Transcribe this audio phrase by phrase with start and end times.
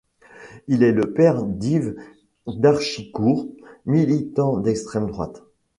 [0.67, 1.95] Il est le père d'Yves
[2.47, 3.51] Darchicourt,
[3.85, 5.43] militant d'extrême droite.